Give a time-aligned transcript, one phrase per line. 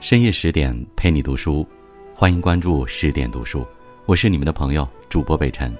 [0.00, 1.66] 深夜十点陪你读书，
[2.14, 3.66] 欢迎关注十点读书，
[4.06, 5.72] 我是你们的朋友主播北辰。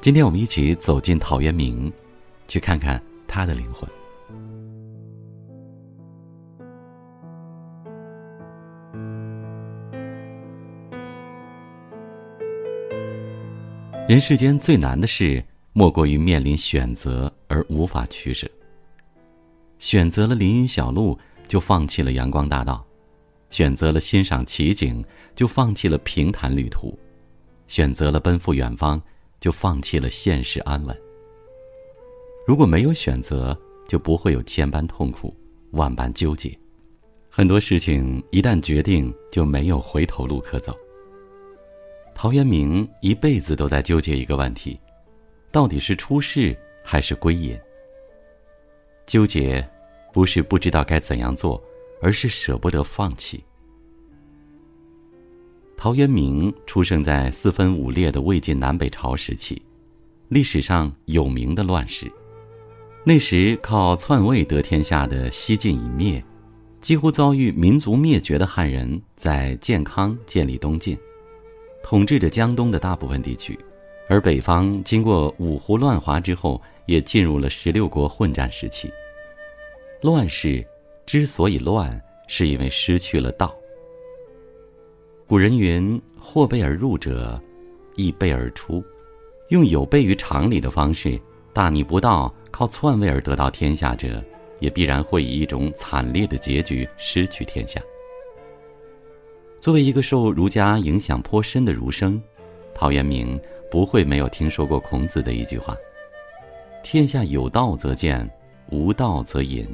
[0.00, 1.92] 今天我们一起走进陶渊明，
[2.46, 3.90] 去看看他的灵魂。
[14.08, 18.48] 人世间最难的事，莫过于面临选择而无法取舍。
[19.80, 22.86] 选择了林荫小路，就放弃了阳光大道。
[23.50, 25.04] 选择了欣赏奇景，
[25.34, 26.96] 就放弃了平坦旅途；
[27.68, 29.00] 选择了奔赴远方，
[29.40, 30.96] 就放弃了现实安稳。
[32.46, 35.36] 如果没有选择，就不会有千般痛苦、
[35.72, 36.56] 万般纠结。
[37.28, 40.76] 很多事情一旦决定，就没有回头路可走。
[42.14, 44.78] 陶渊明一辈子都在纠结一个问题：
[45.50, 47.58] 到底是出世还是归隐？
[49.06, 49.66] 纠结，
[50.12, 51.62] 不是不知道该怎样做。
[52.00, 53.42] 而是舍不得放弃。
[55.76, 59.62] 陶渊明出生在四分五裂的魏晋南北朝时期，
[60.28, 62.10] 历史上有名的乱世。
[63.02, 66.22] 那时靠篡位得天下的西晋已灭，
[66.80, 70.98] 几乎遭遇民族灭绝的汉人在建康建立东晋，
[71.82, 73.58] 统治着江东的大部分地区，
[74.06, 78.92] 而北方经过五胡乱华之后，也进入了十六国混战时期。
[80.02, 80.62] 乱世。
[81.10, 83.52] 之所以乱，是因为失去了道。
[85.26, 87.36] 古人云：“或备而入者，
[87.96, 88.80] 亦备而出。”
[89.50, 91.20] 用有悖于常理的方式，
[91.52, 94.22] 大逆不道、靠篡位而得到天下者，
[94.60, 97.82] 也必然会以一种惨烈的结局失去天下。
[99.58, 102.22] 作为一个受儒家影响颇深的儒生，
[102.72, 103.36] 陶渊明
[103.68, 105.76] 不会没有听说过孔子的一句话
[106.84, 108.30] ：“天下有道则见，
[108.70, 109.66] 无道则隐。”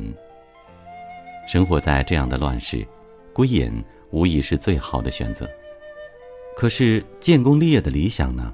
[1.47, 2.87] 生活在这样的乱世，
[3.33, 5.49] 归隐无疑是最好的选择。
[6.57, 8.53] 可是建功立业的理想呢？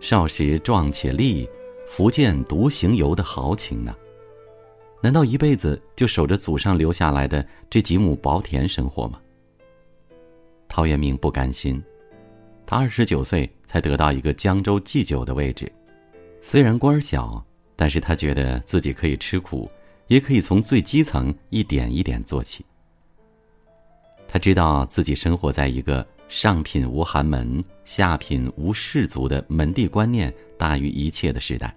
[0.00, 1.48] 少时壮且立，
[1.86, 3.94] 福建独行游的豪情呢？
[5.00, 9.20] 难道一辈子就守着祖上留下来的这几亩薄田生活吗？
[10.68, 11.82] 陶渊明不甘心，
[12.66, 15.70] 他二十九岁才得到一个江州祭酒的位置，
[16.40, 17.44] 虽然官小，
[17.76, 19.70] 但是他觉得自己可以吃苦。
[20.06, 22.64] 也可以从最基层一点一点做起。
[24.28, 31.74] 他知道自己生活在一个上品无寒门、下品无士族的门第观念大于一切的时代，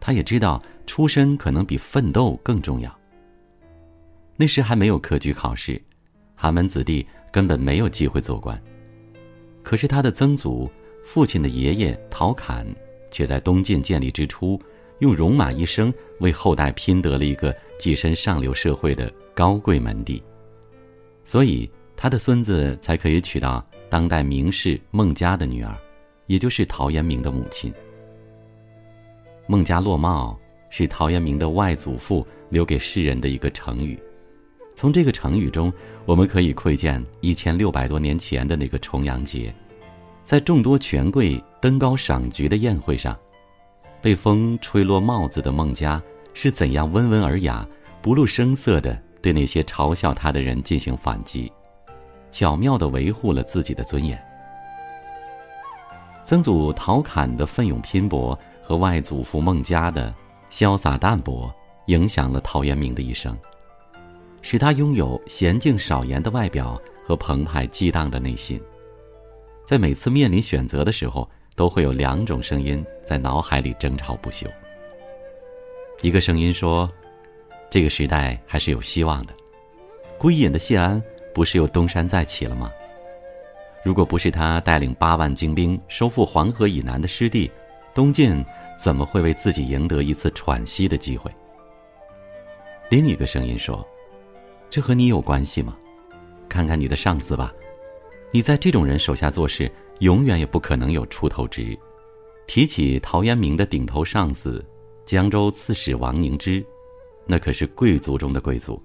[0.00, 2.92] 他也知道出身可能比奋斗更重要。
[4.36, 5.80] 那时还没有科举考试，
[6.34, 8.60] 寒门子弟根本没有机会做官。
[9.62, 10.68] 可是他的曾祖
[11.04, 12.66] 父亲的爷爷陶侃，
[13.10, 14.60] 却在东晋建立之初。
[15.00, 20.22] 用戎马一生为后代拼得了一个跻身上流社会的高贵门第，
[21.24, 25.74] 所以他的孙子才可以娶到当代名士孟家的女儿，
[26.26, 27.72] 也就是陶渊明的母亲。
[29.46, 33.98] 孟家落帽是陶渊明的外祖父留给世人的一个成语，
[34.76, 35.72] 从这个成语中，
[36.04, 39.52] 我们可以窥见一千六百多年前的那个重阳节，
[40.22, 43.18] 在众多权贵登高赏菊的宴会上。
[44.02, 46.02] 被风吹落帽子的孟家
[46.32, 47.66] 是怎样温文尔雅、
[48.00, 51.52] 不露声色地对那些嘲笑他的人进行反击，
[52.30, 54.20] 巧妙地维护了自己的尊严。
[56.24, 60.14] 曾祖陶侃的奋勇拼搏和外祖父孟家的
[60.50, 61.52] 潇洒淡泊，
[61.86, 63.36] 影响了陶渊明的一生，
[64.40, 68.60] 使他拥有娴静少言的外表和澎湃激荡的内心。
[69.66, 71.28] 在每次面临选择的时候，
[71.60, 74.46] 都会有两种声音在脑海里争吵不休。
[76.00, 76.90] 一个声音说
[77.68, 79.34] ：“这个时代还是有希望的，
[80.16, 80.98] 归隐的谢安
[81.34, 82.72] 不是又东山再起了吗？
[83.84, 87.50] 如果不是他带领八万精兵收复黄河以南的失地，
[87.92, 88.42] 东晋
[88.74, 91.30] 怎么会为自己赢得一次喘息的机会？”
[92.88, 93.86] 另一个声音说
[94.70, 95.76] ：“这和你有关系吗？
[96.48, 97.52] 看看你的上司吧，
[98.30, 99.70] 你在这种人手下做事。”
[100.00, 101.74] 永远也不可能有出头之日。
[102.46, 104.64] 提起陶渊明的顶头上司，
[105.06, 106.64] 江州刺史王凝之，
[107.24, 108.82] 那可是贵族中的贵族，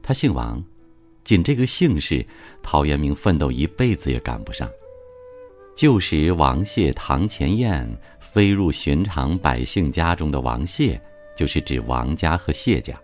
[0.00, 0.62] 他姓王，
[1.24, 2.24] 仅这个姓氏，
[2.62, 4.70] 陶渊明奋斗一辈子也赶不上。
[5.74, 7.88] 旧时王谢堂前燕，
[8.20, 11.00] 飞入寻常百姓家中的王谢，
[11.36, 12.94] 就是指王家和谢家，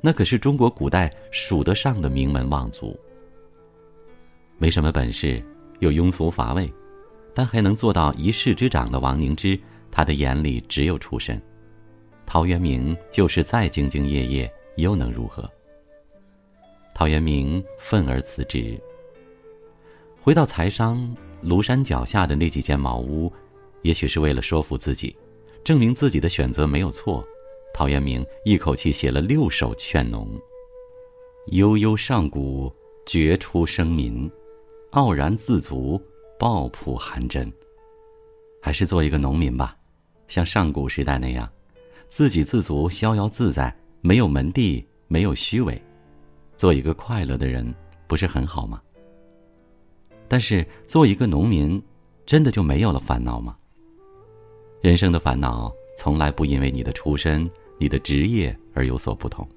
[0.00, 2.98] 那可是中国古代数得上的名门望族。
[4.58, 5.40] 没什么本事。
[5.80, 6.72] 又庸俗乏味，
[7.34, 9.58] 但还能做到一市之长的王凝之，
[9.90, 11.40] 他的眼里只有出身。
[12.24, 15.50] 陶渊明就是再兢兢业业，又能如何？
[16.94, 18.80] 陶渊明愤而辞职。
[20.22, 23.32] 回到财商庐山脚下的那几间茅屋，
[23.82, 25.16] 也许是为了说服自己，
[25.64, 27.24] 证明自己的选择没有错。
[27.72, 30.28] 陶渊明一口气写了六首劝农
[31.52, 32.70] ：“悠悠上古，
[33.06, 34.30] 绝出生民，
[34.90, 36.00] 傲然自足，
[36.38, 37.52] 抱朴含真。”
[38.62, 39.76] 还是做一个农民吧，
[40.28, 41.50] 像上古时代那样，
[42.08, 45.80] 自给自足，逍遥自在，没有门第，没有虚伪，
[46.56, 47.74] 做一个快乐的人，
[48.06, 48.82] 不是很好吗？
[50.28, 51.82] 但是做一个农民，
[52.26, 53.56] 真的就没有了烦恼吗？
[54.82, 59.48] 人生的烦恼从来不因为你的出身、你的职业而有所不同。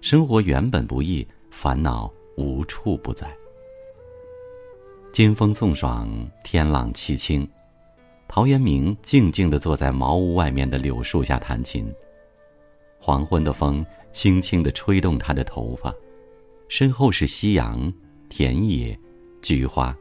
[0.00, 3.34] 生活原本不易，烦恼无处不在。
[5.16, 6.06] 金风送爽，
[6.44, 7.48] 天朗气清，
[8.28, 11.90] 陶渊明静静地坐在茅屋外面的柳树下弹琴。
[13.00, 13.82] 黄昏的风
[14.12, 15.90] 轻轻地吹动他的头发，
[16.68, 17.90] 身后是夕阳、
[18.28, 18.94] 田野。
[19.40, 19.96] 菊花，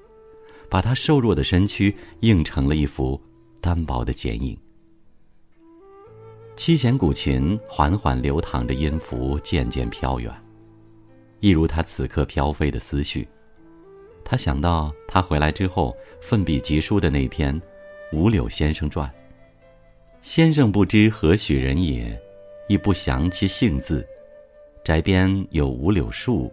[0.70, 3.18] 把他瘦弱的身躯映成了一幅
[3.62, 4.58] 单薄的剪影。
[6.58, 10.30] 七弦古琴缓缓流淌着音符，渐渐飘远，
[11.40, 13.26] 一如他此刻飘飞的思绪。
[14.26, 17.54] 他想到他回来之后奋笔疾书的那篇
[18.12, 19.08] 《五柳先生传》。
[20.24, 22.20] 先生不知何许人也，
[22.68, 24.06] 亦不详其姓字。
[24.84, 26.52] 宅边有五柳树，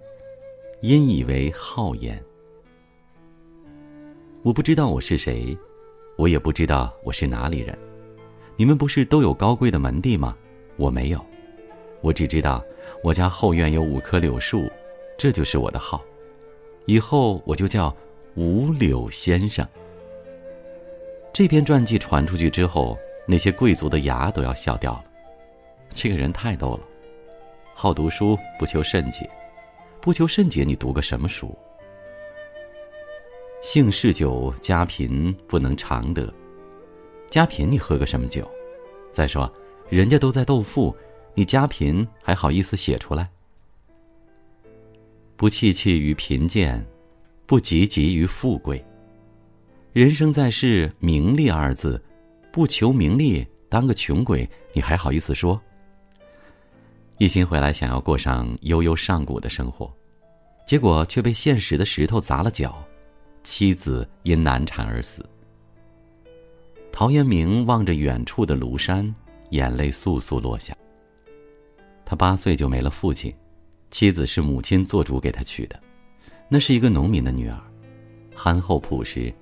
[0.83, 2.23] 因以为好焉。
[4.43, 5.57] 我不知道我是谁，
[6.17, 7.77] 我也不知道我是哪里人。
[8.57, 10.37] 你们不是都有高贵的门第吗？
[10.77, 11.25] 我没有，
[12.03, 12.63] 我只知道
[13.03, 14.71] 我家后院有五棵柳树，
[15.17, 16.05] 这就是我的号。
[16.87, 17.95] 以后我就叫
[18.35, 19.67] 五柳先生。
[21.33, 25.05] 这篇传记传出去之后，那些贵族的牙都要笑掉了。
[25.91, 26.81] 这个人太逗了，
[27.75, 29.29] 好读书不求甚解，
[30.01, 31.57] 不求甚解，你读个什么书？
[33.63, 36.33] 姓氏酒，家贫不能常得。
[37.31, 38.51] 家贫，你喝个什么酒？
[39.13, 39.51] 再说，
[39.89, 40.95] 人家都在斗富，
[41.35, 43.31] 你家贫还好意思写出来？
[45.43, 46.87] 不戚戚于贫贱，
[47.47, 48.81] 不汲汲于富贵。
[49.93, 52.01] 人生在世，名利二字，
[52.53, 55.61] 不求名利，当个穷鬼，你还好意思说？
[57.19, 59.93] 一心回来想要过上悠悠上古的生活，
[60.65, 62.81] 结果却被现实的石头砸了脚。
[63.43, 65.29] 妻子因难产而死。
[66.93, 69.13] 陶渊明望着远处的庐山，
[69.51, 70.73] 眼泪簌簌落下。
[72.05, 73.35] 他八岁就没了父亲，
[73.93, 75.79] 妻子是母亲做主给他娶的，
[76.49, 77.61] 那是一个农民的女儿，
[78.35, 79.33] 憨厚朴实。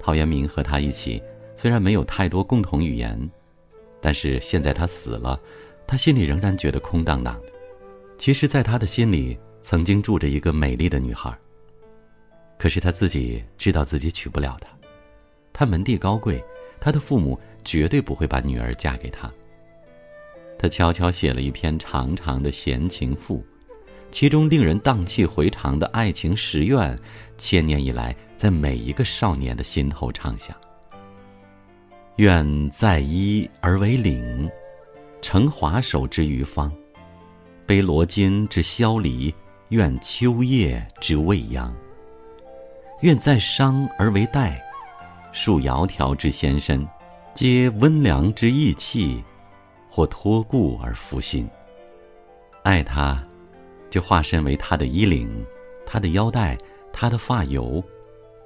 [0.00, 1.22] 陶渊明和她一起，
[1.54, 3.30] 虽然没有太多共同语言，
[4.00, 5.38] 但是现在他死了，
[5.86, 7.52] 他心里仍然觉得空荡荡的。
[8.16, 11.30] 其实，在他的心里，曾经住着一个美丽的女孩。
[12.58, 14.68] 可是他自己知道自己娶不了她，
[15.52, 16.42] 他门第高贵，
[16.80, 19.30] 他的父母绝对不会把女儿嫁给他。
[20.58, 23.44] 他悄悄写了一篇长长的闲情赋，
[24.14, 26.96] 其中令人荡气回肠的爱情十愿，
[27.36, 30.56] 千年以来在每一个少年的心头唱响。
[32.18, 34.48] 愿在衣而为领，
[35.20, 36.72] 乘华首之余芳，
[37.66, 39.34] 悲罗巾之萧离，
[39.70, 41.74] 愿秋夜之未央。
[43.00, 44.64] 愿在商而为代，
[45.32, 46.86] 束窈窕之纤身，
[47.34, 49.24] 接温良之意气，
[49.90, 51.48] 或托故而服心。
[52.62, 53.20] 爱他，
[53.94, 55.30] 就化身为他的衣领，
[55.86, 56.58] 他的腰带，
[56.92, 57.80] 他的发油，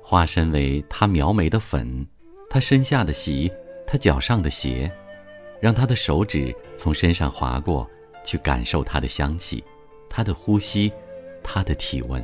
[0.02, 2.06] 化身为他描眉的粉，
[2.50, 3.50] 他身下的席，
[3.86, 4.92] 他脚上的鞋，
[5.58, 7.88] 让他的手指从身上划过
[8.26, 9.64] 去，感受他的香气，
[10.06, 10.92] 他的呼吸，
[11.42, 12.22] 他的体温。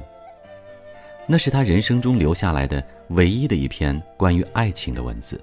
[1.26, 5.40] 那是他人生中留下来的唯一的一篇关于爱情的文字。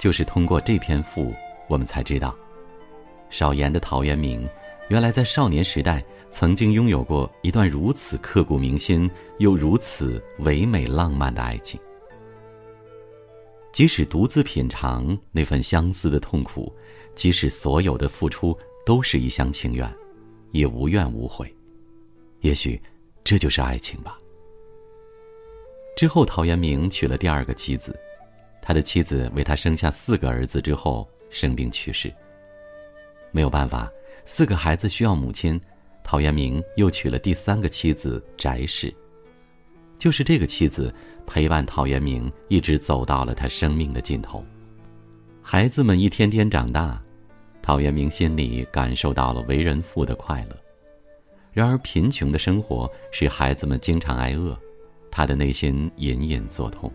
[0.00, 1.32] 就是通过这篇赋，
[1.68, 2.34] 我们才知道，
[3.30, 4.48] 少言的陶渊明，
[4.88, 11.80] 原来在少年时代曾经拥有过一段如此刻骨铭心又如此唯美浪漫的爱情。
[13.72, 16.70] 即使独自品尝那份相思的痛苦，
[17.14, 19.90] 即使所有的付出都是一厢情愿，
[20.50, 21.50] 也无怨无悔。
[22.40, 22.78] 也许，
[23.24, 24.18] 这就是爱情吧。
[25.96, 27.98] 之后，陶渊明娶了第二个妻子，
[28.60, 32.12] 他的妻子为他生下四个儿子之后生病去世。
[33.30, 33.90] 没有办法，
[34.24, 35.60] 四个孩子需要母亲，
[36.04, 38.92] 陶渊明又娶了第三个妻子翟氏。
[39.98, 40.92] 就是这个妻子
[41.26, 44.44] 陪伴陶渊明一直走到了他生命的尽头。
[45.40, 47.00] 孩子们一天天长大，
[47.60, 50.56] 陶渊明心里感受到了为人父的快乐。
[51.52, 54.58] 然而贫穷的生活使孩子们经常挨饿，
[55.10, 56.90] 他的内心隐隐作痛。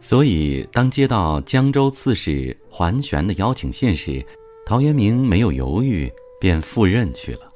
[0.00, 4.24] 所以，当接到江州刺史桓玄的邀请信时，
[4.64, 7.52] 陶渊明没有犹豫，便赴任去了。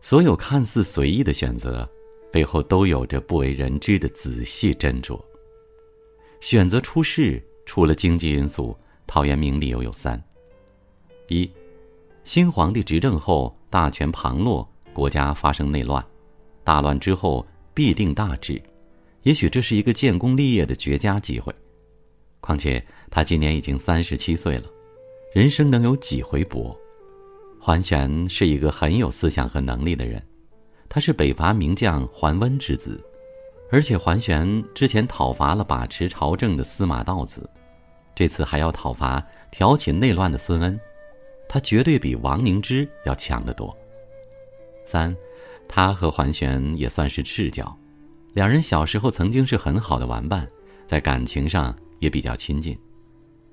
[0.00, 1.88] 所有看似随意的选择，
[2.32, 5.20] 背后都有着不为人知的仔细斟酌。
[6.40, 8.76] 选择出仕，除了经济因素，
[9.06, 10.22] 陶渊明理由有三：
[11.28, 11.50] 一，
[12.24, 16.04] 新皇帝执政后大权旁落，国家发生内乱，
[16.62, 18.60] 大乱之后必定大治。
[19.22, 21.52] 也许这是一个建功立业的绝佳机会，
[22.40, 24.70] 况且他今年已经三十七岁了，
[25.34, 26.78] 人生能有几回搏？
[27.66, 30.22] 桓玄是一个很有思想和能力的人，
[30.88, 33.04] 他是北伐名将桓温之子，
[33.72, 37.50] 而且桓玄之前讨伐了把持朝政的司马道子，
[38.14, 39.20] 这次还要讨伐
[39.50, 40.78] 挑起内乱的孙恩，
[41.48, 43.76] 他绝对比王凝之要强得多。
[44.84, 45.12] 三，
[45.66, 47.76] 他和桓玄也算是至交。
[48.32, 50.46] 两人小时候曾经是很好的玩伴，
[50.86, 52.78] 在感情上也比较亲近。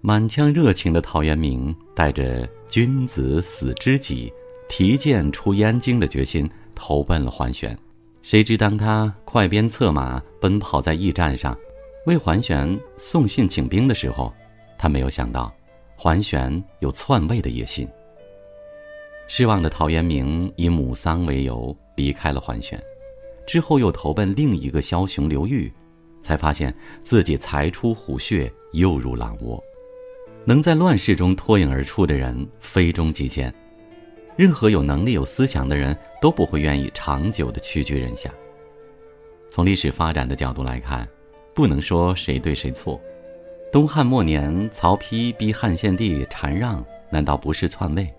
[0.06, 4.30] 满腔热情的陶渊明带着“君子死知己，
[4.68, 6.46] 提剑出燕京”的决心
[6.76, 7.74] 投奔了桓玄。
[8.22, 11.58] 谁知当他快鞭策马奔跑在驿站上，
[12.06, 14.34] 为桓玄送信请兵的时候，
[14.78, 15.50] 他没有想到
[15.96, 17.88] 桓玄有篡位的野心。
[19.30, 22.78] 失望的陶渊明以母丧为由离开了桓玄。
[23.48, 25.72] 之后又投奔另一个枭雄刘裕，
[26.22, 29.64] 才发现自己才出虎穴，又入狼窝。
[30.46, 33.54] 能在乱世中脱颖而出的人，非中即见。
[34.36, 38.30] 任何有能力、有思想的人都不会愿意长久的屈居人下。
[39.50, 41.08] 从历史发展的角度来看，
[41.54, 43.00] 不能说谁对谁错。
[43.72, 48.12] 东汉末年，曹丕逼汉献帝禅让，难道不是篡位？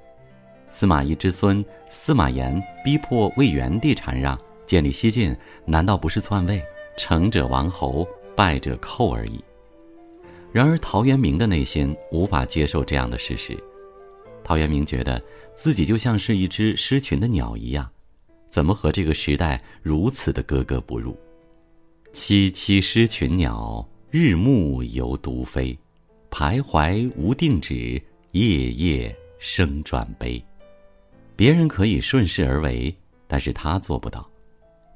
[0.71, 4.39] 司马懿之孙司马炎逼迫魏元帝禅让。
[4.67, 6.63] 建立西晋，难道不是篡位？
[6.97, 9.45] 成者王侯，败者寇而已。
[10.55, 13.59] 然而陶渊明的内心无法接受这样的事实。
[14.45, 15.21] 陶渊明觉得
[15.53, 17.91] 自己就像是一只失群的鸟一样，
[18.51, 21.19] 怎么和这个时代如此的格格不入？
[22.13, 25.77] 萋萋失群鸟，日暮犹独飞，
[26.31, 30.41] 徘徊无定止，夜夜声转悲。
[31.35, 32.95] 别人可以顺势而为，
[33.27, 34.25] 但是他做不到。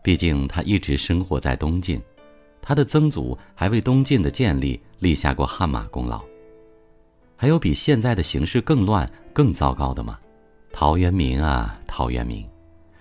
[0.05, 2.01] 毕竟他一直生活在东晋，
[2.69, 6.23] 他的曾祖还为东晋的建立立下过汗马功劳。
[7.35, 10.19] 还有比现在的形势更乱、更糟糕的吗？
[10.71, 12.47] 陶渊明啊，陶渊明，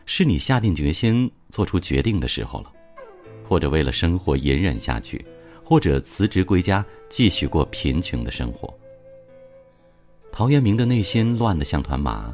[0.06, 2.72] 是你下定决心做出决定的时候了，
[3.46, 5.26] 或者为了生活隐忍下去，
[5.66, 8.74] 或者辞职归家继续过贫穷的生活。
[10.32, 12.34] 陶渊明的内心乱得像团麻，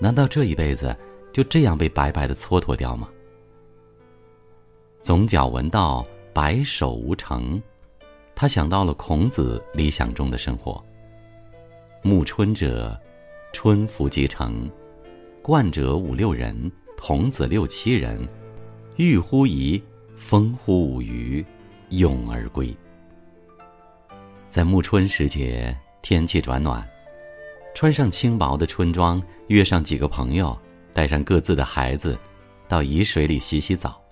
[0.00, 0.96] 难道这一辈子
[1.32, 3.08] 就这样被白白的蹉跎掉吗？
[5.00, 7.62] 总角闻道，白首无成。
[8.34, 10.84] 他想到了孔子理想中的生活。
[12.02, 13.00] 暮春者，
[13.52, 14.68] 春服即成；
[15.40, 18.20] 冠者五六人，童子六七人。
[18.96, 19.80] 欲乎沂，
[20.18, 21.44] 风乎舞雩，
[21.90, 22.76] 咏而归。
[24.50, 26.86] 在暮春时节，天气转暖，
[27.74, 30.56] 穿上轻薄的春装，约上几个朋友，
[30.92, 32.18] 带上各自的孩子，
[32.68, 34.03] 到沂水里洗洗澡。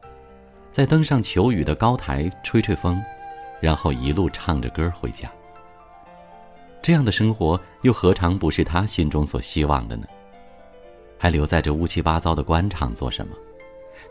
[0.73, 3.01] 再登上求雨的高台吹吹风，
[3.61, 5.31] 然后一路唱着歌回家。
[6.81, 10.07] 这样的生活又何尝不是他心中所希望的呢？
[11.19, 13.37] 还留在这乌七八糟的官场做什么？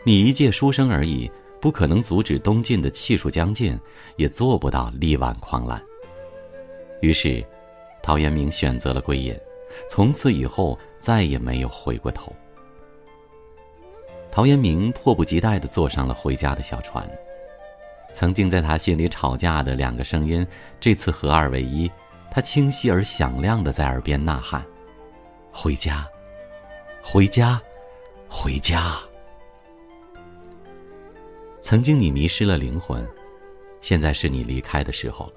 [0.06, 3.78] 你一介书生而已，不可能阻止东晋的气数将尽，
[4.16, 5.82] 也做不到力挽狂澜。
[7.02, 7.44] 于是，
[8.02, 9.36] 陶渊明选择了归隐，
[9.90, 12.34] 从此以后再也没有回过头。
[14.32, 17.08] 陶渊明迫不及待地坐上了回家的小船。
[18.14, 20.46] 曾经在他心里吵架的两个声音，
[20.80, 21.92] 这次合二为一，
[22.30, 24.66] 他清晰而响亮地在耳边呐喊
[25.52, 26.08] ：“回家，
[27.04, 27.62] 回家，
[28.30, 28.98] 回家！”
[31.62, 33.06] 曾经你迷失了灵魂，
[33.82, 35.34] 现在是你离开的时候了。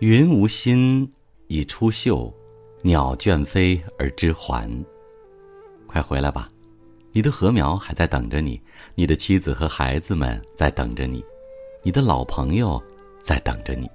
[0.00, 1.10] 云无心
[1.48, 2.32] 已出岫，
[2.82, 4.70] 鸟倦飞而知还。
[5.86, 6.48] 快回来吧。
[7.18, 8.62] 你的禾苗还在等着你，
[8.94, 11.20] 你的妻子和孩子们在等着你，
[11.82, 12.80] 你的老朋友
[13.20, 13.90] 在等着你。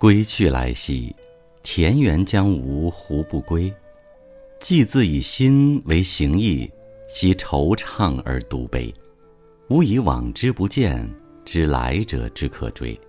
[0.00, 1.14] 归去来兮，
[1.62, 3.72] 田园将芜胡不归？
[4.58, 6.68] 既自以心为形役，
[7.08, 8.92] 奚惆怅而独悲？
[9.68, 11.08] 吾以往之不谏，
[11.44, 13.00] 知来者之可追。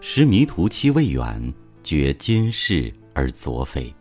[0.00, 1.54] 识迷途期未远，
[1.84, 3.94] 觉今是而昨非。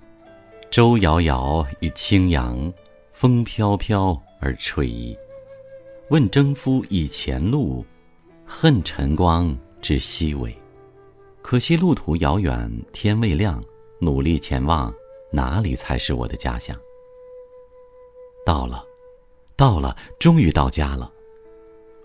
[0.71, 2.73] 舟遥遥与青阳。
[3.21, 5.15] 风飘飘而吹衣。
[6.09, 7.85] 问征夫以前路，
[8.47, 10.51] 恨晨光之西尾。
[11.43, 13.63] 可惜路途遥远，天未亮，
[13.99, 14.91] 努力前往，
[15.31, 16.75] 哪里才是我的家乡？
[18.43, 18.83] 到了，
[19.55, 21.13] 到了，终于到家了。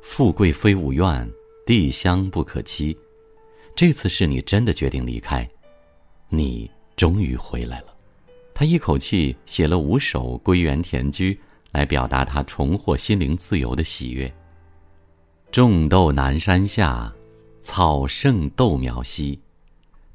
[0.02, 1.26] 富贵非吾愿，
[1.64, 2.94] 地乡不可期。
[3.74, 5.48] 这次是你真的决定离开，
[6.28, 7.95] 你终于回来了。
[8.58, 11.34] 他一口气写了五首《归园田居》，
[11.72, 14.32] 来表达他重获心灵自由的喜悦。
[15.52, 17.12] 种豆南山下，
[17.60, 19.38] 草盛豆苗稀。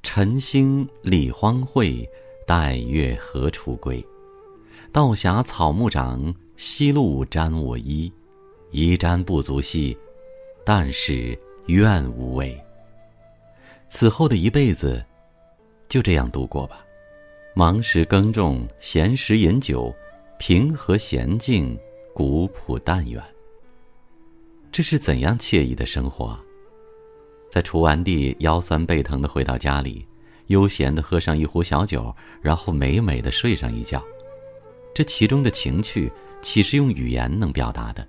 [0.02, 2.04] 晨兴理荒秽，
[2.48, 4.04] 待月何处归？
[4.92, 8.12] 道狭草木长，夕露沾我衣。
[8.72, 9.96] 衣沾不足惜，
[10.66, 12.60] 但是愿无违。
[13.88, 15.06] 此后的一辈子，
[15.88, 16.84] 就这样度过吧。
[17.54, 19.94] 忙时耕种，闲时饮酒，
[20.40, 21.78] 平和娴静，
[22.14, 23.22] 古朴淡远。
[24.72, 26.40] 这是怎样惬意的生活？
[27.50, 30.08] 在锄完地，腰酸背疼的回到家里，
[30.48, 34.02] 悠闲的喝上一壶小酒，然后美美的睡上一觉。
[34.96, 36.10] 这其中的情趣，
[36.42, 38.08] 岂是用语言能表达的？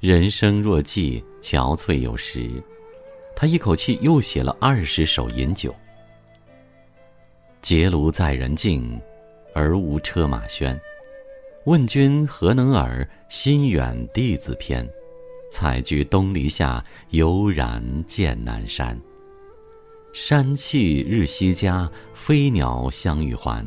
[0.00, 2.50] 人生若寄，憔悴有时。
[3.36, 5.74] 他一口气又写了二十首饮酒。
[7.64, 9.00] 结庐在人境，
[9.54, 10.78] 而无车马喧。
[11.64, 13.08] 问君何能尔？
[13.30, 14.86] 心远地自偏。
[15.50, 19.00] 采菊东篱下，悠然见南山。
[20.12, 23.66] 山气日夕佳，飞鸟相与还。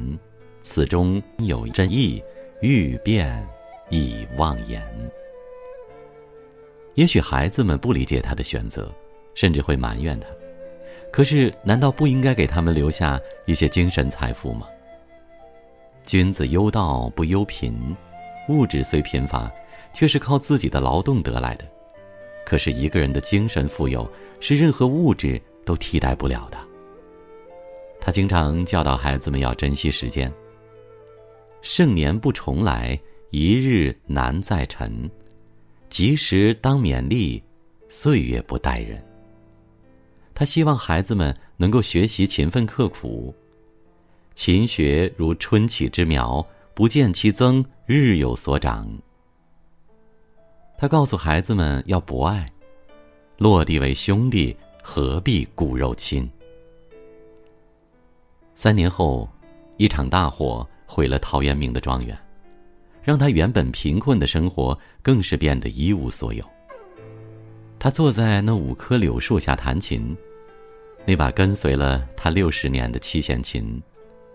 [0.61, 2.21] 此中有真意，
[2.61, 3.43] 欲辨
[3.89, 4.85] 已忘言。
[6.93, 8.93] 也许孩子们不理解他的选择，
[9.33, 10.27] 甚至会埋怨他。
[11.17, 14.67] 可是，难道不应该给他们留下一些精神财富吗？
[16.05, 17.73] 君子忧道不忧贫，
[18.49, 19.51] 物质虽贫乏，
[19.91, 21.65] 却是靠自己的劳动得来的。
[22.45, 24.07] 可是，一个人的精神富有
[24.39, 26.57] 是任何物质都替代不了的。
[27.99, 30.31] 他经常教导孩子们要珍惜时间。
[31.63, 32.95] 盛年不重来，
[33.31, 35.09] 一日难再晨。
[35.89, 37.41] 及时当勉励，
[37.89, 39.03] 岁月不待人。
[40.39, 43.33] 他希望孩子们能够学习勤奋刻苦，
[44.35, 46.45] 勤学如春起之苗，
[46.75, 48.87] 不见其增，日有所长。
[50.77, 52.45] 他告诉孩子们要博爱，
[53.39, 56.29] 落地为兄弟，何必骨肉亲？
[58.53, 59.27] 三年后，
[59.77, 62.15] 一场大火毁了陶渊明的庄园，
[63.01, 66.45] 让他原本贫困的生活更是变得一无所有。
[67.79, 70.15] 他坐在那五棵柳树下弹琴。
[71.05, 73.81] 那把跟随了他六十年的七弦琴，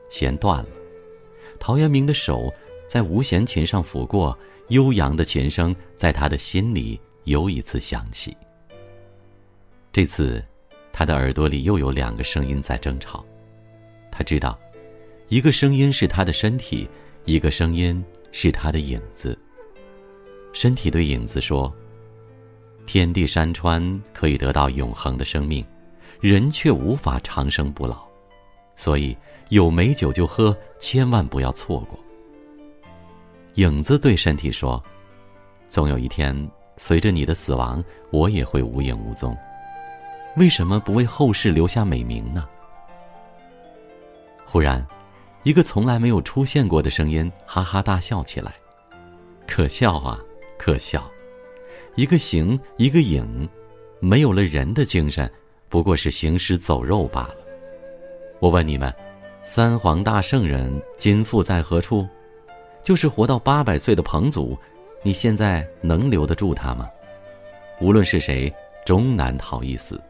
[0.08, 0.68] 弦断了。
[1.60, 2.52] 陶渊明的手
[2.88, 4.36] 在无弦琴上抚过，
[4.68, 8.34] 悠扬的琴声在他的心里又一次响起。
[9.92, 10.42] 这次，
[10.90, 13.22] 他的耳朵里又有两个声音在争吵。
[14.10, 14.58] 他知道，
[15.28, 16.88] 一个声音是他的身体，
[17.26, 19.38] 一个声音是他的影子。
[20.54, 21.70] 身体对影子说
[22.86, 25.64] ：“天地山川可以得到永恒的生命。”
[26.20, 28.04] 人却无法长生不老，
[28.76, 29.16] 所以
[29.48, 31.98] 有美酒就喝，千万不要错过。
[33.54, 34.80] 影子对身体说
[35.68, 39.36] ：“总有一天，随着你的死亡，我也会无影无踪。
[40.36, 42.48] 为什么不为后世留下美名呢？”
[44.46, 44.86] 忽然，
[45.42, 48.52] 一个从来没有出现过的声音哈哈大笑起来，
[49.44, 50.20] 可笑啊，
[50.56, 51.04] 可笑！
[51.94, 53.48] 一个形，一个影，
[54.00, 55.30] 没有了人的精神。
[55.68, 57.36] 不过是行尸走肉罢了。
[58.40, 58.92] 我问你们，
[59.42, 62.06] 三皇大圣人今复在何处？
[62.82, 64.58] 就是活到八百岁的彭祖，
[65.02, 66.88] 你现在能留得住他吗？
[67.80, 68.52] 无论是谁，
[68.84, 70.00] 终难逃一死。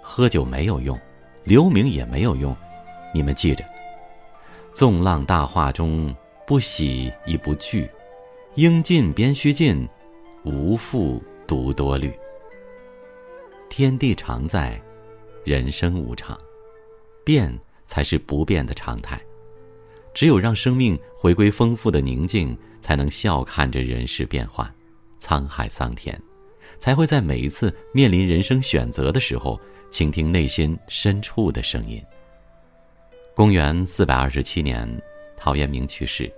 [0.00, 0.98] 喝酒没有用，
[1.44, 2.56] 留名也没有用。
[3.12, 3.64] 你们记着：
[4.72, 6.14] 纵浪大化中，
[6.46, 7.88] 不喜亦不惧；
[8.54, 9.88] 应尽便须尽，
[10.44, 12.12] 无复独多虑。
[13.68, 14.80] 天地常在。
[15.44, 16.38] 人生无常，
[17.22, 17.54] 变
[17.84, 19.20] 才是不变的常态。
[20.14, 24.66] 只有让生命回归丰富的宁静，才能笑看着人世变幻、
[25.20, 26.18] 沧海桑田，
[26.78, 32.02] 才会在每一次面临人生选择的时候，倾听内心深处的声音。
[33.34, 34.88] 公元四百二十七年，
[35.36, 36.32] 陶渊明去世。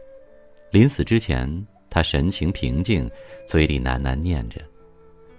[0.72, 1.48] 临死之前，
[1.96, 3.10] 他神情平静，
[3.46, 4.60] 嘴里喃喃念着：“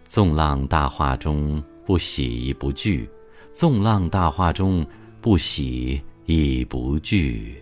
[0.09, 3.07] 纵浪大化中，不喜亦不惧。”
[3.53, 4.83] 纵浪大化中，
[5.21, 7.61] 不喜亦不惧。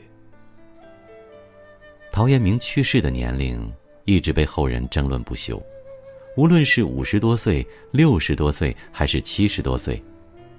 [2.10, 3.69] 陶渊明去世的年龄
[4.05, 5.62] 一直被后人争论不休。
[6.38, 10.01] 无论是五十多岁、六十多岁，还是七十多岁，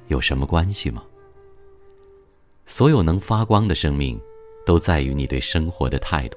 [0.09, 1.03] 有什么关系吗？
[2.67, 4.21] 所有能发光的生命，
[4.67, 6.37] 都在于你对生活的态度。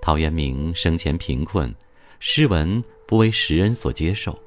[0.00, 1.74] 陶渊明生前贫困，
[2.20, 4.38] 诗文不为时人所接受，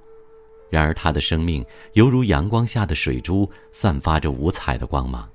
[0.70, 5.28] 然而他的生命犹如阳光下的水珠，散发着五彩的光芒。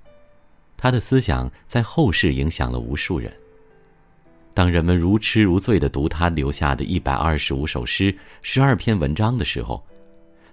[0.76, 3.32] 他的思想在后世影响了无数人。
[4.52, 9.84] 当人们如痴如醉的读他留下的一百二十五首诗、十二篇文章的时候，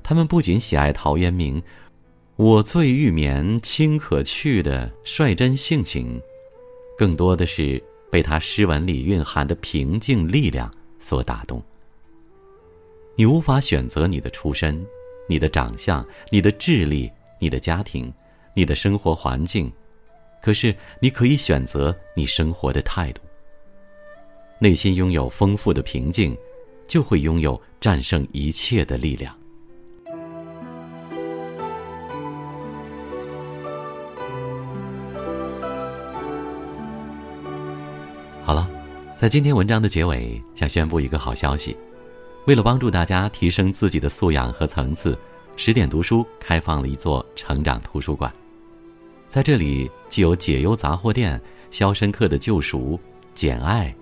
[0.02, 1.62] 他们不仅喜爱陶渊明
[2.36, 6.22] “我醉欲眠，卿可去”的率真性情，
[6.98, 7.82] 更多的是
[8.14, 11.60] 被他诗文里蕴含的平静力量所打动。
[13.16, 14.86] 你无法选择你的出身、
[15.28, 18.14] 你的长相、你的智力、你的家庭、
[18.54, 19.74] 你的生活环境，
[20.44, 23.22] 可是你可以选择你生活的态度。
[24.60, 26.38] 内心拥有丰富的平静，
[26.88, 29.36] 就会拥有战胜一切的力量。
[39.24, 41.78] 在今天文章的结尾，想宣布一个好消息：
[42.46, 45.18] 为了帮助大家提升自己的素养和层次，
[45.56, 48.30] 十点读书开放了一座成长图书馆。
[49.30, 51.40] 在这里，既有解忧杂货店、
[51.72, 53.00] 肖申克的救赎、
[53.34, 53.96] 简爱。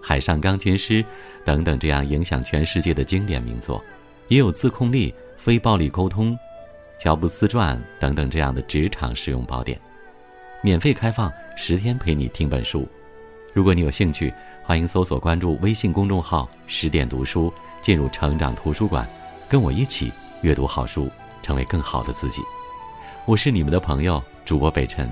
[0.00, 1.04] 海上钢琴师，
[1.44, 3.82] 等等，这样影响全世界的经典名作，
[4.28, 6.38] 也有自控力、非暴力沟通、
[7.00, 9.76] 乔布斯传等等这样的职场实用宝典，
[10.62, 12.86] 免费开放十天陪你听本书。
[13.54, 14.32] 如果你有兴趣，
[14.64, 19.06] 欢迎搜索关注微信公众号“十点读书”，进入成长图书馆，
[19.48, 21.10] 跟我一起阅读好书，
[21.42, 22.40] 成为更好的自己。
[23.26, 25.10] 我是你们的朋友主播北辰，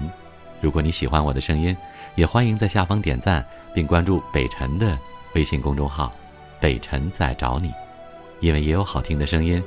[0.60, 1.76] 如果你喜欢我的声音。
[2.16, 4.98] 也欢迎在下方点赞，并关注北辰的
[5.34, 6.12] 微信公众号
[6.60, 7.72] “北辰在找你”，
[8.40, 9.62] 因为也有好听的声音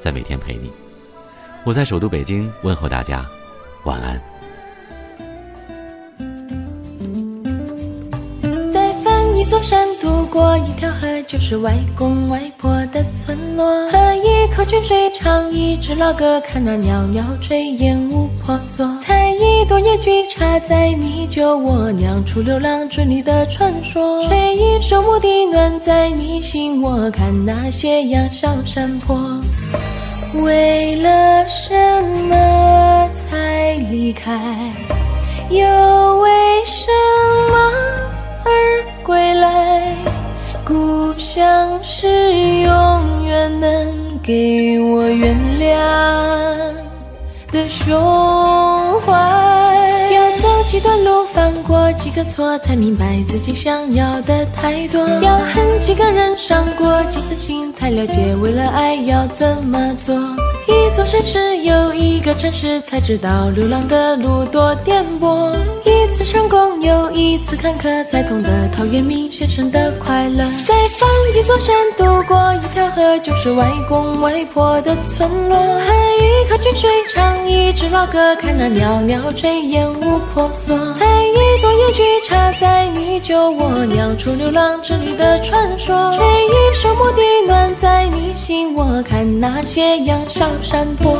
[0.00, 0.70] 在每天陪你。
[1.64, 3.26] 我在首都北京问候大家，
[3.82, 4.37] 晚安。
[9.48, 13.64] 座山，渡过一条河，就是外公外婆的村落。
[13.90, 18.86] 喝一口泉水，唱一支老歌，看那袅袅炊烟雾婆娑。
[19.00, 29.18] 采一朵野菊插在你酒窝，酿出流浪织女的传说，吹一首牧笛暖在你心窝，看那斜阳小山坡。
[30.44, 31.72] 为了什
[32.28, 34.38] 么才离开？
[35.48, 35.64] 又
[36.18, 36.28] 为
[36.66, 36.86] 什
[37.50, 37.97] 么
[39.08, 39.94] 归来？
[40.66, 42.06] 故乡是
[42.60, 45.64] 永远能给我原谅
[47.50, 49.14] 的胸怀。
[50.12, 55.00] 要走几段路，犯过几个错，才明白自己想要的太多。
[55.22, 60.14] 要恨几个人，伤过几次心，才了解为了爱要怎么做。
[60.66, 65.56] 一座城市又一个城市，才知道流浪的路多颠簸。
[65.86, 66.67] 一次成功
[67.38, 70.44] 一次坎坷，才懂得陶渊明先生的快乐。
[70.66, 75.56] 再翻一座山，渡过一条河，就是外公外婆的村落。
[75.56, 80.76] 喝一口泉水，唱一支老歌，看那袅袅炊烟雾婆娑。
[80.94, 86.12] 采一朵野菊，插在你酒窝，酿出流浪之旅的传说。
[86.16, 91.16] 吹一首牧笛，暖在你心窝，看那斜阳小山坡。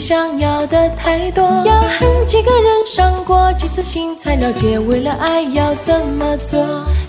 [0.00, 1.44] 想要的太多。
[1.64, 6.58] 要恨几个人，伤过几次心，才了解为了爱要怎么做。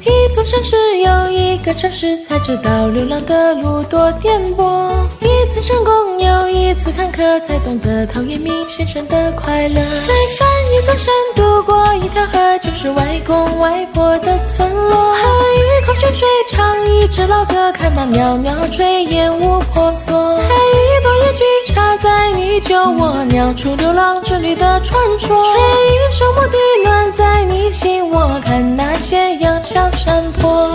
[0.03, 4.91] 一座城市又一个城市，才知道流浪的路多颠簸。
[5.21, 9.75] 一次成功又一次坎坷，才懂得陶渊明先生的快乐。
[9.75, 15.15] 再翻一座山，渡过一条河，就是外公外婆的村落。
[16.15, 20.33] 水，唱一支老歌，看那袅袅炊烟雾婆娑。
[20.33, 25.43] 采一朵野菊插在你酒窝鸟出流浪之旅的传说。
[25.43, 30.71] 吹一首牧笛暖在你心，窝看那斜阳小山坡。